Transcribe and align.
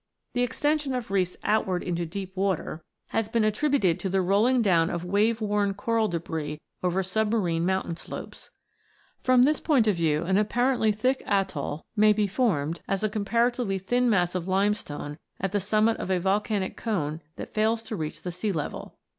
The 0.33 0.41
extension 0.41 0.95
of 0.95 1.11
reefs 1.11 1.37
outward 1.43 1.83
into 1.83 2.07
deep 2.07 2.35
water 2.35 2.81
has 3.09 3.27
26 3.27 3.27
ROCKS 3.27 3.27
AND 3.27 3.29
THEIR 3.29 3.29
ORIGINS 3.29 3.29
[CH. 3.29 3.33
been 3.33 3.43
attributed 3.43 3.99
to 4.01 4.09
the 4.09 4.27
rolling 4.27 4.61
down 4.63 4.89
of 4.89 5.05
wave 5.05 5.41
worn 5.41 5.73
coral 5.75 6.07
debris 6.07 6.59
over 6.81 7.03
submarine 7.03 7.67
mountain 7.67 7.95
slopes. 7.95 8.49
From 9.21 9.43
this 9.43 9.59
point 9.59 9.85
of 9.87 9.97
view, 9.97 10.23
an 10.23 10.37
apparently 10.37 10.91
thick 10.91 11.21
atoll 11.27 11.85
may 11.95 12.13
be 12.13 12.25
formed 12.25 12.81
as 12.87 13.03
a 13.03 13.09
comparatively 13.09 13.77
thin 13.77 14.09
mass 14.09 14.33
of 14.33 14.47
limestone 14.47 15.19
at 15.39 15.51
the 15.51 15.59
summit 15.59 15.97
of 15.97 16.09
a 16.09 16.19
volcanic 16.19 16.75
cone 16.75 17.21
that 17.35 17.53
fails 17.53 17.83
to 17.83 17.95
reach 17.95 18.23
the 18.23 18.31
sea 18.31 18.51
level. 18.51 18.97